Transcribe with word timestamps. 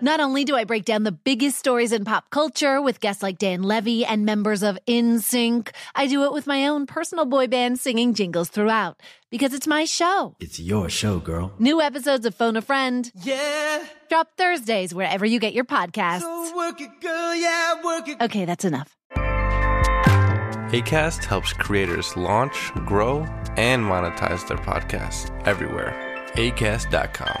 Not 0.00 0.20
only 0.20 0.44
do 0.44 0.54
I 0.56 0.64
break 0.64 0.84
down 0.84 1.02
the 1.02 1.12
biggest 1.12 1.58
stories 1.58 1.92
in 1.92 2.04
pop 2.04 2.30
culture 2.30 2.80
with 2.80 3.00
guests 3.00 3.22
like 3.22 3.38
Dan 3.38 3.62
Levy 3.62 4.04
and 4.04 4.24
members 4.24 4.62
of 4.62 4.78
InSync, 4.86 5.70
I 5.94 6.06
do 6.06 6.24
it 6.24 6.32
with 6.32 6.46
my 6.46 6.68
own 6.68 6.86
personal 6.86 7.24
boy 7.26 7.46
band 7.48 7.78
singing 7.80 8.14
jingles 8.14 8.48
throughout 8.48 9.00
because 9.30 9.52
it's 9.52 9.66
my 9.66 9.84
show. 9.84 10.36
It's 10.40 10.60
your 10.60 10.88
show, 10.88 11.18
girl. 11.18 11.52
New 11.58 11.80
episodes 11.80 12.24
of 12.26 12.34
Phone 12.34 12.56
a 12.56 12.62
Friend 12.62 13.10
Yeah. 13.22 13.84
drop 14.08 14.28
Thursdays 14.36 14.94
wherever 14.94 15.26
you 15.26 15.40
get 15.40 15.52
your 15.52 15.64
podcasts. 15.64 16.20
So 16.20 16.56
work 16.56 16.80
it, 16.80 17.00
girl. 17.00 17.34
Yeah, 17.34 17.82
work 17.84 18.08
it. 18.08 18.20
Okay, 18.20 18.44
that's 18.44 18.64
enough. 18.64 18.94
ACAST 20.70 21.24
helps 21.24 21.52
creators 21.54 22.16
launch, 22.16 22.72
grow, 22.86 23.20
and 23.56 23.82
monetize 23.82 24.46
their 24.46 24.58
podcasts 24.58 25.30
everywhere. 25.46 25.94
ACAST.com. 26.34 27.38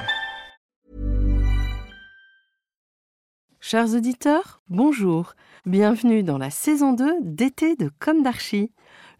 Chers 3.70 3.94
auditeurs, 3.94 4.62
bonjour. 4.70 5.34
Bienvenue 5.66 6.22
dans 6.22 6.38
la 6.38 6.48
saison 6.48 6.94
2 6.94 7.18
d'été 7.20 7.76
de 7.76 7.90
Comme 7.98 8.22
d'Archie, 8.22 8.72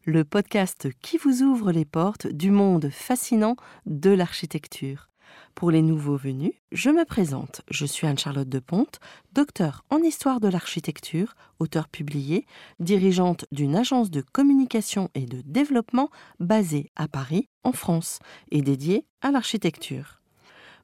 le 0.07 0.25
podcast 0.25 0.89
qui 1.03 1.19
vous 1.19 1.43
ouvre 1.43 1.71
les 1.71 1.85
portes 1.85 2.27
du 2.27 2.51
monde 2.51 2.89
fascinant 2.91 3.57
de 3.85 4.09
l'architecture. 4.09 5.11
Pour 5.55 5.71
les 5.71 5.83
nouveaux 5.83 6.17
venus, 6.17 6.53
je 6.73 6.89
me 6.89 7.05
présente. 7.05 7.61
Je 7.71 7.85
suis 7.85 8.07
Anne-Charlotte 8.07 8.49
de 8.49 8.59
Ponte, 8.59 9.01
docteur 9.35 9.85
en 9.91 9.99
histoire 9.99 10.41
de 10.41 10.49
l'architecture, 10.49 11.35
auteur 11.59 11.87
publié, 11.87 12.47
dirigeante 12.81 13.45
d'une 13.53 13.77
agence 13.77 14.11
de 14.11 14.23
communication 14.23 15.11
et 15.15 15.27
de 15.27 15.43
développement 15.45 16.09
basée 16.41 16.91
à 16.97 17.07
Paris, 17.07 17.51
en 17.65 17.73
France, 17.73 18.19
et 18.51 18.63
dédiée 18.63 19.05
à 19.21 19.31
l'architecture. 19.31 20.23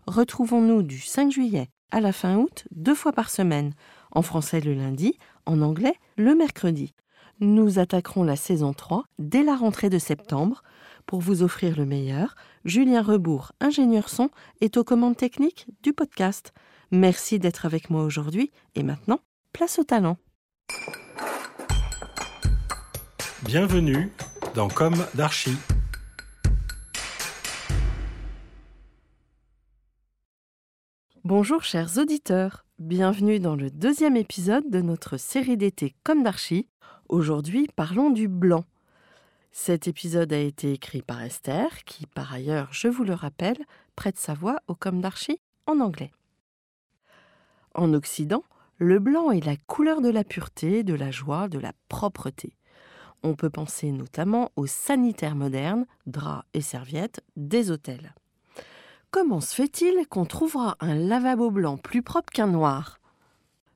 Retrouvons-nous 0.06 0.83
du 0.83 1.00
5 1.00 1.33
juillet 1.33 1.70
à 1.90 2.00
la 2.00 2.12
fin 2.12 2.36
août, 2.36 2.64
deux 2.70 2.94
fois 2.94 3.12
par 3.12 3.30
semaine, 3.30 3.72
en 4.10 4.22
français 4.22 4.60
le 4.60 4.74
lundi, 4.74 5.18
en 5.46 5.62
anglais 5.62 5.94
le 6.16 6.34
mercredi. 6.34 6.94
Nous 7.40 7.78
attaquerons 7.78 8.22
la 8.22 8.36
saison 8.36 8.72
3 8.72 9.04
dès 9.18 9.42
la 9.42 9.56
rentrée 9.56 9.90
de 9.90 9.98
septembre. 9.98 10.62
Pour 11.06 11.20
vous 11.20 11.42
offrir 11.42 11.77
le 11.77 11.84
meilleur, 11.84 12.34
Julien 12.64 13.02
Rebourg, 13.02 13.52
ingénieur 13.60 14.08
son, 14.08 14.30
est 14.60 14.77
aux 14.77 14.84
commandes 14.84 15.16
techniques 15.16 15.66
du 15.82 15.92
podcast. 15.92 16.52
Merci 16.90 17.38
d'être 17.38 17.66
avec 17.66 17.90
moi 17.90 18.05
aujourd'hui 18.05 18.52
et 18.74 18.82
maintenant, 18.82 19.20
place 19.52 19.78
au 19.78 19.84
talent. 19.84 20.16
Bienvenue 23.42 24.10
dans 24.55 24.68
Comme 24.68 25.05
d'Archie. 25.14 25.58
Bonjour 31.25 31.64
chers 31.64 31.97
auditeurs, 31.97 32.67
bienvenue 32.78 33.41
dans 33.41 33.56
le 33.56 33.70
deuxième 33.70 34.14
épisode 34.14 34.69
de 34.69 34.83
notre 34.83 35.17
série 35.17 35.56
d'été 35.56 35.94
Comme 36.05 36.22
d'Archie. 36.22 36.69
Aujourd'hui, 37.08 37.67
parlons 37.75 38.11
du 38.11 38.28
blanc. 38.28 38.67
Cet 39.50 39.89
épisode 39.89 40.34
a 40.34 40.39
été 40.39 40.75
écrit 40.75 41.00
par 41.00 41.22
Esther, 41.22 41.84
qui 41.84 42.05
par 42.05 42.34
ailleurs, 42.34 42.69
je 42.72 42.89
vous 42.89 43.05
le 43.05 43.14
rappelle, 43.14 43.56
prête 43.97 44.19
sa 44.19 44.34
voix 44.34 44.61
au 44.69 44.75
Comme 44.75 45.00
d'Archie 45.00 45.41
en 45.67 45.80
anglais. 45.80 46.11
En 47.75 47.95
Occident, 47.95 48.45
le 48.77 48.98
blanc 48.98 49.30
est 49.30 49.46
la 49.46 49.56
couleur 49.56 50.02
de 50.02 50.11
la 50.11 50.24
pureté, 50.24 50.83
de 50.83 50.92
la 50.92 51.11
joie, 51.11 51.48
de 51.48 51.58
la 51.58 51.73
propreté. 51.89 52.55
On 53.23 53.35
peut 53.35 53.48
penser 53.48 53.92
notamment 53.92 54.51
aux 54.56 54.67
sanitaires 54.67 55.36
modernes, 55.36 55.86
draps 56.06 56.45
et 56.52 56.61
serviettes 56.61 57.24
des 57.35 57.70
hôtels. 57.70 58.14
Comment 59.14 59.41
se 59.41 59.55
fait-il 59.55 60.08
qu'on 60.08 60.25
trouvera 60.25 60.77
un 60.80 60.97
lavabo 60.97 61.48
blanc 61.52 61.77
plus 61.77 62.02
propre 62.02 62.33
qu'un 62.33 62.48
noir? 62.48 62.98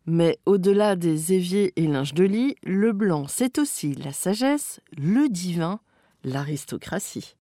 Mais 0.04 0.40
au-delà 0.46 0.96
des 0.96 1.32
éviers 1.32 1.72
et 1.76 1.86
linges 1.86 2.12
de 2.12 2.24
lit, 2.24 2.56
le 2.64 2.92
blanc, 2.92 3.28
c'est 3.28 3.58
aussi 3.58 3.94
la 3.94 4.12
sagesse, 4.12 4.80
le 4.96 5.28
divin, 5.28 5.78
l'aristocratie. 6.24 7.36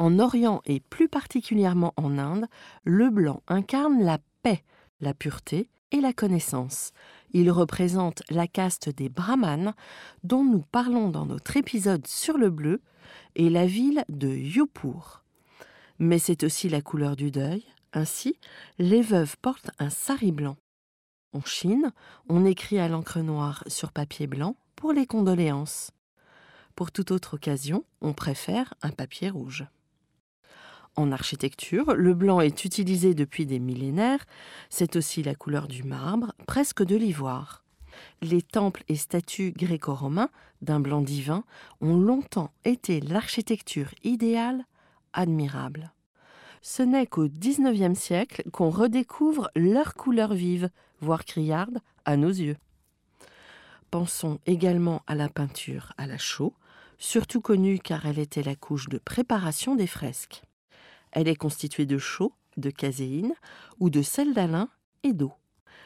En 0.00 0.18
Orient 0.18 0.62
et 0.64 0.80
plus 0.80 1.08
particulièrement 1.08 1.94
en 1.96 2.18
Inde, 2.18 2.46
le 2.82 3.08
blanc 3.08 3.40
incarne 3.46 4.02
la 4.02 4.18
paix, 4.42 4.64
la 5.00 5.14
pureté 5.14 5.68
et 5.92 6.00
la 6.00 6.12
connaissance. 6.12 6.90
Il 7.34 7.52
représente 7.52 8.24
la 8.30 8.48
caste 8.48 8.88
des 8.88 9.08
brahmanes 9.08 9.74
dont 10.24 10.42
nous 10.42 10.64
parlons 10.72 11.08
dans 11.08 11.26
notre 11.26 11.56
épisode 11.56 12.08
sur 12.08 12.36
le 12.36 12.50
bleu 12.50 12.80
et 13.36 13.48
la 13.48 13.66
ville 13.66 14.04
de 14.08 14.34
Yopur 14.34 15.22
mais 15.98 16.18
c'est 16.18 16.44
aussi 16.44 16.68
la 16.68 16.82
couleur 16.82 17.16
du 17.16 17.30
deuil. 17.30 17.64
Ainsi, 17.92 18.38
les 18.78 19.02
veuves 19.02 19.36
portent 19.40 19.70
un 19.78 19.90
sari 19.90 20.32
blanc. 20.32 20.56
En 21.32 21.42
Chine, 21.42 21.92
on 22.28 22.44
écrit 22.44 22.78
à 22.78 22.88
l'encre 22.88 23.20
noire 23.20 23.64
sur 23.66 23.92
papier 23.92 24.26
blanc 24.26 24.56
pour 24.74 24.92
les 24.92 25.06
condoléances. 25.06 25.90
Pour 26.74 26.92
toute 26.92 27.10
autre 27.10 27.34
occasion, 27.34 27.84
on 28.00 28.12
préfère 28.12 28.74
un 28.82 28.90
papier 28.90 29.30
rouge. 29.30 29.66
En 30.94 31.12
architecture, 31.12 31.94
le 31.94 32.14
blanc 32.14 32.40
est 32.40 32.64
utilisé 32.64 33.14
depuis 33.14 33.44
des 33.44 33.58
millénaires. 33.58 34.24
C'est 34.70 34.96
aussi 34.96 35.22
la 35.22 35.34
couleur 35.34 35.68
du 35.68 35.82
marbre, 35.82 36.32
presque 36.46 36.82
de 36.82 36.96
l'ivoire. 36.96 37.64
Les 38.22 38.42
temples 38.42 38.84
et 38.88 38.96
statues 38.96 39.52
gréco-romains 39.52 40.30
d'un 40.62 40.80
blanc 40.80 41.02
divin 41.02 41.44
ont 41.80 41.96
longtemps 41.96 42.52
été 42.64 43.00
l'architecture 43.00 43.90
idéale 44.04 44.64
admirable. 45.16 45.92
Ce 46.62 46.82
n'est 46.82 47.06
qu'au 47.06 47.28
XIXe 47.28 47.98
siècle 47.98 48.48
qu'on 48.52 48.70
redécouvre 48.70 49.50
leur 49.56 49.94
couleur 49.94 50.34
vive, 50.34 50.70
voire 51.00 51.24
criarde, 51.24 51.80
à 52.04 52.16
nos 52.16 52.30
yeux. 52.30 52.56
Pensons 53.90 54.38
également 54.46 55.02
à 55.06 55.14
la 55.14 55.28
peinture 55.28 55.92
à 55.98 56.06
la 56.06 56.18
chaux, 56.18 56.54
surtout 56.98 57.40
connue 57.40 57.78
car 57.78 58.06
elle 58.06 58.18
était 58.18 58.42
la 58.42 58.54
couche 58.54 58.88
de 58.88 58.98
préparation 58.98 59.74
des 59.74 59.86
fresques. 59.86 60.42
Elle 61.12 61.28
est 61.28 61.36
constituée 61.36 61.86
de 61.86 61.98
chaux, 61.98 62.32
de 62.56 62.70
caséine 62.70 63.34
ou 63.80 63.90
de 63.90 64.02
sel 64.02 64.34
d'Alain 64.34 64.68
et 65.02 65.12
d'eau. 65.12 65.32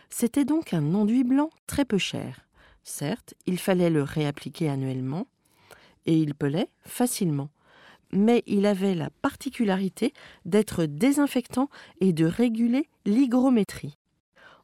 C'était 0.09 0.45
donc 0.45 0.75
un 0.75 0.95
enduit 0.95 1.25
blanc 1.25 1.51
très 1.67 1.85
peu 1.85 1.99
cher. 1.99 2.41
Certes, 2.83 3.35
il 3.47 3.59
fallait 3.59 3.91
le 3.91 4.03
réappliquer 4.03 4.69
annuellement, 4.69 5.27
et 6.07 6.17
il 6.17 6.35
pelait 6.35 6.71
facilement 6.85 7.51
mais 8.13 8.43
il 8.47 8.67
avait 8.67 8.95
la 8.95 9.11
particularité 9.23 10.13
d'être 10.45 10.85
désinfectant 10.85 11.69
et 12.01 12.13
de 12.13 12.25
réguler 12.25 12.89
l'hygrométrie. 13.05 13.97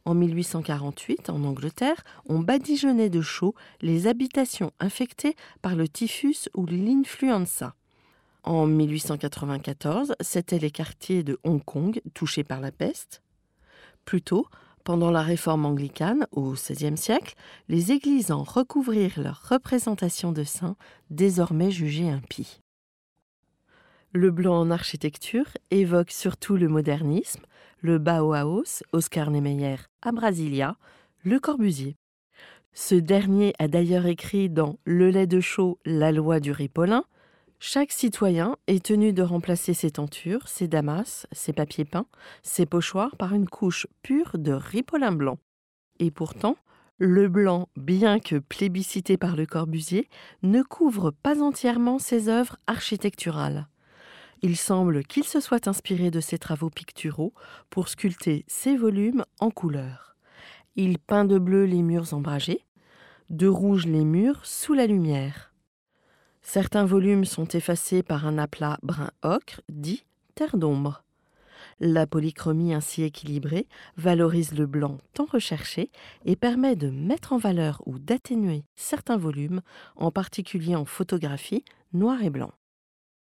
En 0.04 0.14
1848, 0.14 1.30
en 1.30 1.42
Angleterre, 1.42 2.04
on 2.26 2.38
badigeonnait 2.38 3.10
de 3.10 3.22
chaux 3.22 3.56
les 3.80 4.06
habitations 4.06 4.70
infectées 4.78 5.34
par 5.62 5.74
le 5.74 5.88
typhus 5.88 6.48
ou 6.54 6.64
l'influenza. 6.64 7.74
En 8.44 8.66
1894, 8.66 10.14
c'étaient 10.20 10.60
les 10.60 10.70
quartiers 10.70 11.24
de 11.24 11.40
Hong 11.42 11.62
Kong 11.64 12.00
touchés 12.14 12.44
par 12.44 12.60
la 12.60 12.70
peste. 12.70 13.20
Plus 14.04 14.22
tôt, 14.22 14.46
pendant 14.84 15.10
la 15.10 15.22
réforme 15.22 15.66
anglicane, 15.66 16.28
au 16.30 16.52
XVIe 16.52 16.96
siècle, 16.96 17.34
les 17.68 17.90
églises 17.90 18.30
en 18.30 18.44
recouvrirent 18.44 19.20
leur 19.20 19.48
représentation 19.48 20.30
de 20.30 20.44
saints, 20.44 20.76
désormais 21.10 21.72
jugés 21.72 22.08
impies. 22.08 22.60
Le 24.16 24.30
blanc 24.30 24.58
en 24.58 24.70
architecture 24.70 25.44
évoque 25.70 26.10
surtout 26.10 26.56
le 26.56 26.68
modernisme, 26.68 27.44
le 27.82 27.98
Bauhaus, 27.98 28.82
Oscar 28.92 29.30
Niemeyer 29.30 29.76
à 30.00 30.10
Brasilia, 30.10 30.78
Le 31.22 31.38
Corbusier. 31.38 31.96
Ce 32.72 32.94
dernier 32.94 33.52
a 33.58 33.68
d'ailleurs 33.68 34.06
écrit 34.06 34.48
dans 34.48 34.78
Le 34.86 35.10
lait 35.10 35.26
de 35.26 35.40
chaux, 35.40 35.78
la 35.84 36.12
loi 36.12 36.40
du 36.40 36.50
ripolin 36.50 37.04
Chaque 37.58 37.92
citoyen 37.92 38.56
est 38.68 38.86
tenu 38.86 39.12
de 39.12 39.22
remplacer 39.22 39.74
ses 39.74 39.90
tentures, 39.90 40.48
ses 40.48 40.66
damas, 40.66 41.26
ses 41.32 41.52
papiers 41.52 41.84
peints, 41.84 42.08
ses 42.42 42.64
pochoirs 42.64 43.16
par 43.16 43.34
une 43.34 43.46
couche 43.46 43.86
pure 44.00 44.38
de 44.38 44.52
ripolin 44.52 45.12
blanc. 45.12 45.36
Et 45.98 46.10
pourtant, 46.10 46.56
le 46.96 47.28
blanc, 47.28 47.68
bien 47.76 48.18
que 48.18 48.36
plébiscité 48.36 49.18
par 49.18 49.36
Le 49.36 49.44
Corbusier, 49.44 50.08
ne 50.42 50.62
couvre 50.62 51.10
pas 51.10 51.42
entièrement 51.42 51.98
ses 51.98 52.30
œuvres 52.30 52.56
architecturales. 52.66 53.68
Il 54.42 54.56
semble 54.56 55.04
qu'il 55.04 55.24
se 55.24 55.40
soit 55.40 55.68
inspiré 55.68 56.10
de 56.10 56.20
ses 56.20 56.38
travaux 56.38 56.70
picturaux 56.70 57.32
pour 57.70 57.88
sculpter 57.88 58.44
ses 58.48 58.76
volumes 58.76 59.24
en 59.40 59.50
couleurs. 59.50 60.16
Il 60.76 60.98
peint 60.98 61.24
de 61.24 61.38
bleu 61.38 61.64
les 61.64 61.82
murs 61.82 62.12
ombragés, 62.12 62.64
de 63.30 63.46
rouge 63.46 63.86
les 63.86 64.04
murs 64.04 64.44
sous 64.44 64.74
la 64.74 64.86
lumière. 64.86 65.52
Certains 66.42 66.84
volumes 66.84 67.24
sont 67.24 67.48
effacés 67.48 68.02
par 68.02 68.26
un 68.26 68.38
aplat 68.38 68.78
brun 68.82 69.10
ocre, 69.22 69.62
dit 69.68 70.04
terre 70.34 70.56
d'ombre. 70.56 71.02
La 71.80 72.06
polychromie 72.06 72.72
ainsi 72.72 73.02
équilibrée 73.02 73.66
valorise 73.96 74.54
le 74.54 74.66
blanc 74.66 74.98
tant 75.12 75.26
recherché 75.26 75.90
et 76.24 76.36
permet 76.36 76.76
de 76.76 76.88
mettre 76.88 77.32
en 77.32 77.38
valeur 77.38 77.82
ou 77.86 77.98
d'atténuer 77.98 78.64
certains 78.76 79.16
volumes, 79.16 79.60
en 79.96 80.10
particulier 80.10 80.76
en 80.76 80.84
photographie 80.84 81.64
noir 81.92 82.22
et 82.22 82.30
blanc. 82.30 82.52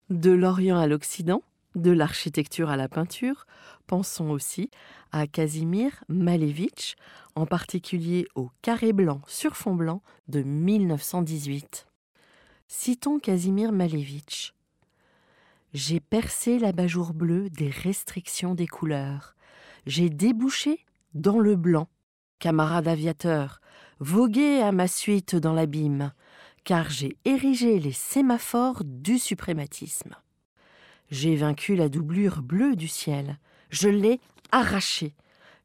De 0.09 0.31
l'Orient 0.31 0.77
à 0.77 0.87
l'Occident, 0.87 1.43
de 1.75 1.91
l'architecture 1.91 2.69
à 2.69 2.77
la 2.77 2.87
peinture, 2.87 3.45
pensons 3.87 4.29
aussi 4.29 4.69
à 5.11 5.27
Casimir 5.27 6.01
Malevich, 6.07 6.95
en 7.35 7.45
particulier 7.45 8.25
au 8.33 8.49
carré 8.61 8.93
blanc 8.93 9.19
sur 9.27 9.57
fond 9.57 9.75
blanc 9.75 10.01
de 10.29 10.43
1918. 10.43 11.87
Citons 12.69 13.19
Casimir 13.19 13.73
Malevich. 13.73 14.53
J'ai 15.73 15.99
percé 15.99 16.57
l'abat-jour 16.57 17.13
bleu 17.13 17.49
des 17.49 17.69
restrictions 17.69 18.55
des 18.55 18.67
couleurs. 18.67 19.35
J'ai 19.85 20.09
débouché 20.09 20.85
dans 21.15 21.39
le 21.39 21.57
blanc. 21.57 21.89
Camarade 22.39 22.87
aviateur, 22.87 23.59
voguez 23.99 24.61
à 24.61 24.71
ma 24.71 24.87
suite 24.87 25.35
dans 25.35 25.53
l'abîme, 25.53 26.13
car 26.67 26.89
j'ai 26.89 27.15
érigé 27.23 27.79
les 27.79 27.93
sémaphores 27.93 28.83
du 28.83 29.19
suprématisme. 29.19 30.17
J'ai 31.09 31.37
vaincu 31.37 31.77
la 31.77 31.87
doublure 31.87 32.41
bleue 32.41 32.75
du 32.75 32.89
ciel. 32.89 33.39
Je 33.69 33.87
l'ai 33.87 34.19
arrachée. 34.51 35.15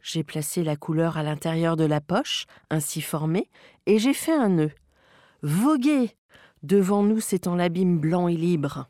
J'ai 0.00 0.22
placé 0.22 0.62
la 0.62 0.76
couleur 0.76 1.18
à 1.18 1.24
l'intérieur 1.24 1.76
de 1.76 1.82
la 1.82 2.00
poche, 2.00 2.46
ainsi 2.70 3.00
formée, 3.00 3.50
et 3.86 3.98
j'ai 3.98 4.14
fait 4.14 4.32
un 4.32 4.48
nœud. 4.48 4.70
Voguez 5.42 6.14
Devant 6.62 7.02
nous 7.02 7.18
s'étend 7.18 7.56
l'abîme 7.56 7.98
blanc 7.98 8.28
et 8.28 8.36
libre. 8.36 8.88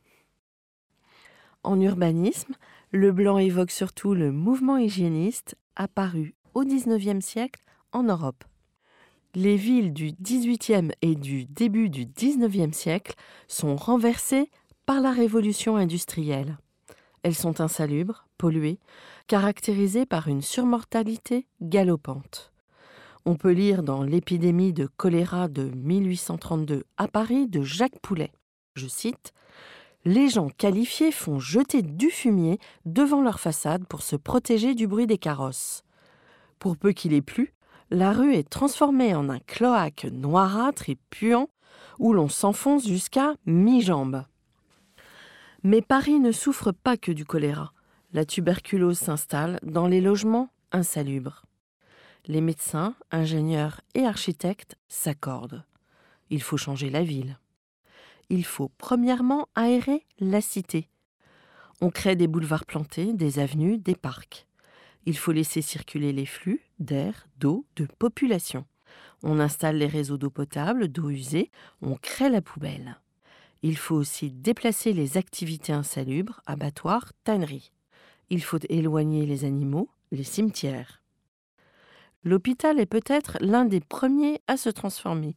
En 1.62 1.80
urbanisme, 1.80 2.52
le 2.90 3.10
blanc 3.12 3.38
évoque 3.38 3.70
surtout 3.70 4.12
le 4.12 4.32
mouvement 4.32 4.76
hygiéniste 4.76 5.56
apparu 5.76 6.34
au 6.52 6.62
XIXe 6.62 7.24
siècle 7.24 7.62
en 7.90 8.02
Europe. 8.02 8.44
Les 9.34 9.56
villes 9.56 9.94
du 9.94 10.12
XVIIIe 10.20 10.92
et 11.00 11.14
du 11.14 11.46
début 11.46 11.88
du 11.88 12.04
XIXe 12.04 12.76
siècle 12.76 13.14
sont 13.48 13.76
renversées 13.76 14.50
par 14.84 15.00
la 15.00 15.10
révolution 15.10 15.76
industrielle. 15.76 16.58
Elles 17.22 17.34
sont 17.34 17.62
insalubres, 17.62 18.26
polluées, 18.36 18.78
caractérisées 19.28 20.04
par 20.04 20.28
une 20.28 20.42
surmortalité 20.42 21.46
galopante. 21.62 22.52
On 23.24 23.36
peut 23.36 23.52
lire 23.52 23.82
dans 23.82 24.02
l'épidémie 24.02 24.74
de 24.74 24.86
choléra 24.98 25.48
de 25.48 25.70
1832 25.76 26.84
à 26.98 27.08
Paris 27.08 27.48
de 27.48 27.62
Jacques 27.62 28.00
Poulet, 28.02 28.32
je 28.74 28.86
cite, 28.86 29.32
Les 30.04 30.28
gens 30.28 30.50
qualifiés 30.50 31.10
font 31.10 31.38
jeter 31.38 31.80
du 31.80 32.10
fumier 32.10 32.58
devant 32.84 33.22
leur 33.22 33.40
façade 33.40 33.86
pour 33.86 34.02
se 34.02 34.16
protéger 34.16 34.74
du 34.74 34.86
bruit 34.86 35.06
des 35.06 35.16
carrosses. 35.16 35.84
Pour 36.58 36.76
peu 36.76 36.92
qu'il 36.92 37.14
ait 37.14 37.22
plu, 37.22 37.54
la 37.92 38.12
rue 38.12 38.34
est 38.34 38.48
transformée 38.48 39.14
en 39.14 39.28
un 39.28 39.38
cloaque 39.38 40.06
noirâtre 40.10 40.88
et 40.88 40.96
puant 41.10 41.50
où 41.98 42.14
l'on 42.14 42.28
s'enfonce 42.28 42.88
jusqu'à 42.88 43.34
mi-jambe. 43.44 44.24
Mais 45.62 45.82
Paris 45.82 46.18
ne 46.18 46.32
souffre 46.32 46.72
pas 46.72 46.96
que 46.96 47.12
du 47.12 47.26
choléra. 47.26 47.72
La 48.14 48.24
tuberculose 48.24 48.98
s'installe 48.98 49.60
dans 49.62 49.86
les 49.86 50.00
logements 50.00 50.48
insalubres. 50.72 51.44
Les 52.26 52.40
médecins, 52.40 52.94
ingénieurs 53.10 53.82
et 53.94 54.06
architectes 54.06 54.76
s'accordent. 54.88 55.64
Il 56.30 56.42
faut 56.42 56.56
changer 56.56 56.88
la 56.88 57.02
ville. 57.02 57.38
Il 58.30 58.44
faut 58.46 58.70
premièrement 58.78 59.48
aérer 59.54 60.06
la 60.18 60.40
cité. 60.40 60.88
On 61.82 61.90
crée 61.90 62.16
des 62.16 62.26
boulevards 62.26 62.64
plantés, 62.64 63.12
des 63.12 63.38
avenues, 63.38 63.76
des 63.76 63.96
parcs. 63.96 64.46
Il 65.04 65.16
faut 65.16 65.32
laisser 65.32 65.62
circuler 65.62 66.12
les 66.12 66.26
flux 66.26 66.60
d'air, 66.78 67.26
d'eau, 67.38 67.66
de 67.76 67.86
population. 67.98 68.64
On 69.22 69.40
installe 69.40 69.76
les 69.76 69.86
réseaux 69.86 70.16
d'eau 70.16 70.30
potable, 70.30 70.88
d'eau 70.88 71.10
usée, 71.10 71.50
on 71.80 71.96
crée 71.96 72.28
la 72.28 72.42
poubelle. 72.42 73.00
Il 73.62 73.76
faut 73.76 73.94
aussi 73.94 74.30
déplacer 74.30 74.92
les 74.92 75.16
activités 75.16 75.72
insalubres, 75.72 76.40
abattoirs, 76.46 77.12
tanneries. 77.24 77.70
Il 78.30 78.42
faut 78.42 78.58
éloigner 78.68 79.26
les 79.26 79.44
animaux, 79.44 79.88
les 80.10 80.24
cimetières. 80.24 81.02
L'hôpital 82.24 82.78
est 82.80 82.86
peut-être 82.86 83.38
l'un 83.40 83.64
des 83.64 83.80
premiers 83.80 84.40
à 84.46 84.56
se 84.56 84.70
transformer. 84.70 85.36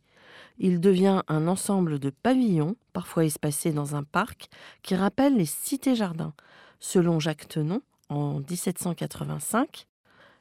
Il 0.57 0.79
devient 0.79 1.21
un 1.27 1.47
ensemble 1.47 1.99
de 1.99 2.09
pavillons, 2.09 2.75
parfois 2.93 3.25
espacés 3.25 3.71
dans 3.71 3.95
un 3.95 4.03
parc, 4.03 4.49
qui 4.83 4.95
rappellent 4.95 5.37
les 5.37 5.45
cités-jardins. 5.45 6.33
Selon 6.79 7.19
Jacques 7.19 7.47
Tenon, 7.47 7.81
en 8.09 8.39
1785, 8.39 9.87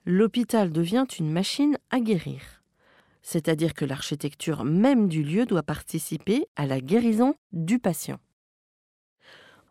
l'hôpital 0.04 0.72
devient 0.72 1.06
une 1.18 1.30
machine 1.30 1.78
à 1.90 2.00
guérir 2.00 2.62
c'est-à-dire 3.24 3.72
que 3.72 3.86
l'architecture 3.86 4.64
même 4.64 5.08
du 5.08 5.24
lieu 5.24 5.46
doit 5.46 5.62
participer 5.62 6.46
à 6.56 6.66
la 6.66 6.80
guérison 6.80 7.34
du 7.52 7.78
patient. 7.78 8.20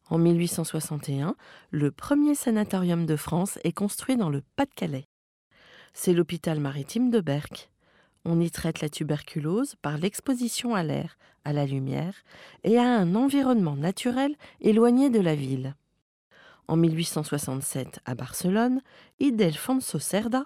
En 0.09 0.17
1861, 0.17 1.35
le 1.69 1.91
premier 1.91 2.35
sanatorium 2.35 3.05
de 3.05 3.15
France 3.15 3.59
est 3.63 3.71
construit 3.71 4.17
dans 4.17 4.29
le 4.29 4.41
Pas-de-Calais. 4.55 5.07
C'est 5.93 6.13
l'hôpital 6.13 6.59
maritime 6.59 7.11
de 7.11 7.21
Berck. 7.21 7.69
On 8.25 8.39
y 8.39 8.49
traite 8.49 8.81
la 8.81 8.89
tuberculose 8.89 9.75
par 9.81 9.97
l'exposition 9.99 10.73
à 10.73 10.81
l'air, 10.81 11.17
à 11.45 11.53
la 11.53 11.67
lumière 11.67 12.15
et 12.63 12.79
à 12.79 12.85
un 12.85 13.13
environnement 13.13 13.75
naturel 13.75 14.35
éloigné 14.61 15.11
de 15.11 15.19
la 15.19 15.35
ville. 15.35 15.75
En 16.67 16.77
1867, 16.77 17.99
à 18.05 18.15
Barcelone, 18.15 18.81
Idelfonso 19.19 19.99
Cerda 19.99 20.45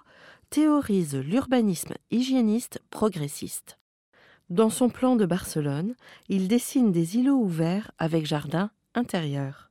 théorise 0.50 1.14
l'urbanisme 1.14 1.94
hygiéniste 2.10 2.80
progressiste. 2.90 3.78
Dans 4.50 4.70
son 4.70 4.88
plan 4.88 5.14
de 5.14 5.26
Barcelone, 5.26 5.94
il 6.28 6.48
dessine 6.48 6.90
des 6.90 7.16
îlots 7.16 7.38
ouverts 7.38 7.90
avec 7.98 8.26
jardin 8.26 8.70
intérieur. 8.94 9.70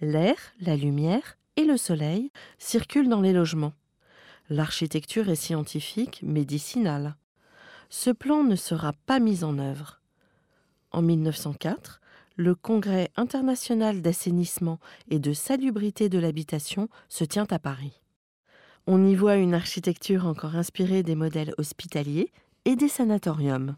L'air, 0.00 0.36
la 0.60 0.76
lumière 0.76 1.36
et 1.56 1.64
le 1.64 1.76
soleil 1.76 2.32
circulent 2.58 3.08
dans 3.08 3.20
les 3.20 3.32
logements. 3.32 3.74
L'architecture 4.48 5.28
est 5.28 5.36
scientifique, 5.36 6.22
médicinale. 6.22 7.16
Ce 7.88 8.10
plan 8.10 8.42
ne 8.42 8.56
sera 8.56 8.92
pas 9.06 9.20
mis 9.20 9.44
en 9.44 9.58
œuvre. 9.58 10.00
En 10.90 11.02
1904, 11.02 11.99
le 12.40 12.54
Congrès 12.54 13.10
international 13.16 14.00
d'assainissement 14.00 14.78
et 15.10 15.18
de 15.18 15.34
salubrité 15.34 16.08
de 16.08 16.18
l'habitation 16.18 16.88
se 17.10 17.24
tient 17.24 17.46
à 17.50 17.58
Paris. 17.58 18.00
On 18.86 19.06
y 19.06 19.14
voit 19.14 19.36
une 19.36 19.52
architecture 19.52 20.26
encore 20.26 20.56
inspirée 20.56 21.02
des 21.02 21.14
modèles 21.14 21.52
hospitaliers 21.58 22.32
et 22.64 22.76
des 22.76 22.88
sanatoriums. 22.88 23.76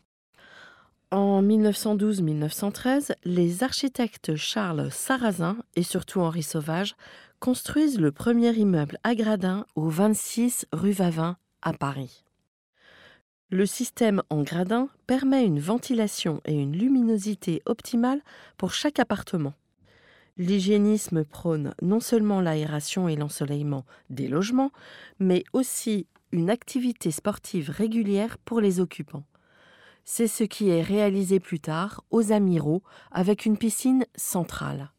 En 1.10 1.42
1912-1913, 1.42 3.14
les 3.24 3.64
architectes 3.64 4.36
Charles 4.36 4.92
Sarrazin 4.92 5.56
et 5.74 5.82
surtout 5.82 6.20
Henri 6.20 6.44
Sauvage 6.44 6.94
construisent 7.40 7.98
le 7.98 8.12
premier 8.12 8.54
immeuble 8.54 8.96
à 9.02 9.16
gradins 9.16 9.66
au 9.74 9.88
26 9.88 10.66
rue 10.72 10.92
Vavin 10.92 11.36
à 11.62 11.72
Paris. 11.72 12.24
Le 13.52 13.66
système 13.66 14.22
en 14.30 14.40
gradin 14.40 14.88
permet 15.06 15.44
une 15.44 15.60
ventilation 15.60 16.40
et 16.46 16.54
une 16.54 16.74
luminosité 16.74 17.60
optimale 17.66 18.22
pour 18.56 18.72
chaque 18.72 18.98
appartement. 18.98 19.52
L'hygiénisme 20.38 21.22
prône 21.22 21.74
non 21.82 22.00
seulement 22.00 22.40
l'aération 22.40 23.08
et 23.08 23.16
l'ensoleillement 23.16 23.84
des 24.08 24.26
logements, 24.26 24.70
mais 25.18 25.44
aussi 25.52 26.06
une 26.32 26.48
activité 26.48 27.10
sportive 27.10 27.68
régulière 27.68 28.38
pour 28.38 28.62
les 28.62 28.80
occupants. 28.80 29.24
C'est 30.06 30.28
ce 30.28 30.44
qui 30.44 30.70
est 30.70 30.80
réalisé 30.80 31.38
plus 31.38 31.60
tard 31.60 32.04
aux 32.10 32.32
Amiraux 32.32 32.82
avec 33.10 33.44
une 33.44 33.58
piscine 33.58 34.06
centrale. 34.16 34.92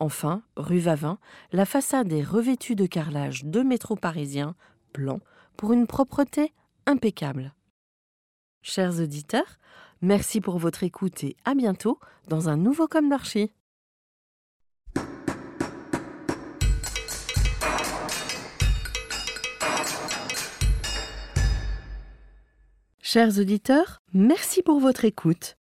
Enfin, 0.00 0.42
rue 0.56 0.80
Vavin, 0.80 1.20
la 1.52 1.64
façade 1.64 2.12
est 2.12 2.24
revêtue 2.24 2.74
de 2.74 2.86
carrelage 2.86 3.44
de 3.44 3.60
métro 3.60 3.94
parisien 3.94 4.56
blanc 4.94 5.20
pour 5.56 5.72
une 5.72 5.86
propreté 5.86 6.52
impeccable. 6.84 7.54
Chers 8.62 9.00
auditeurs, 9.00 9.58
merci 10.02 10.40
pour 10.40 10.58
votre 10.58 10.82
écoute 10.82 11.24
et 11.24 11.36
à 11.44 11.54
bientôt 11.54 11.98
dans 12.28 12.48
un 12.48 12.56
nouveau 12.56 12.86
Comme 12.88 13.08
d'Archie. 13.08 13.52
Chers 23.00 23.38
auditeurs, 23.38 24.02
merci 24.12 24.62
pour 24.62 24.80
votre 24.80 25.06
écoute. 25.06 25.56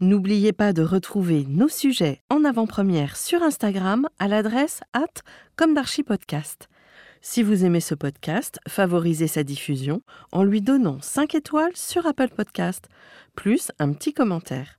N'oubliez 0.00 0.52
pas 0.52 0.72
de 0.72 0.82
retrouver 0.82 1.46
nos 1.48 1.68
sujets 1.68 2.20
en 2.30 2.44
avant-première 2.44 3.16
sur 3.16 3.42
Instagram 3.42 4.08
à 4.18 4.28
l'adresse 4.28 4.80
at 4.92 5.22
comme. 5.56 5.74
Si 7.22 7.42
vous 7.42 7.64
aimez 7.66 7.80
ce 7.80 7.94
podcast, 7.94 8.58
favorisez 8.66 9.26
sa 9.26 9.42
diffusion 9.44 10.02
en 10.32 10.42
lui 10.42 10.62
donnant 10.62 11.00
5 11.02 11.34
étoiles 11.34 11.76
sur 11.76 12.06
Apple 12.06 12.30
Podcast, 12.34 12.88
plus 13.36 13.70
un 13.78 13.92
petit 13.92 14.14
commentaire. 14.14 14.78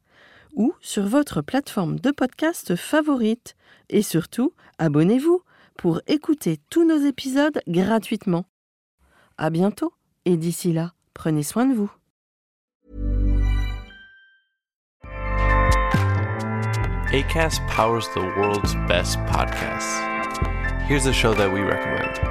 ou 0.54 0.74
sur 0.82 1.04
votre 1.08 1.42
plateforme 1.42 1.98
de 2.00 2.12
podcast 2.12 2.76
favorite. 2.76 3.56
Et 3.90 4.02
surtout, 4.02 4.54
abonnez-vous 4.80 5.42
pour 5.78 6.02
écouter 6.08 6.60
tous 6.70 6.86
nos 6.86 7.08
épisodes 7.08 7.62
gratuitement. 7.70 8.44
À 9.38 9.50
bientôt 9.50 9.94
et 10.26 10.36
d'ici 10.36 10.74
là, 10.74 10.94
prenez 11.14 11.44
soin 11.44 11.66
de 11.66 11.74
vous. 11.74 11.92
Powers 17.70 18.08
the 18.14 18.22
world's 18.38 18.76
best 18.88 19.18
podcasts. 19.26 20.00
Here's 20.88 21.06
a 21.06 21.14
show 21.14 21.34
that 21.34 21.52
we 21.52 21.62
recommend. 21.62 22.31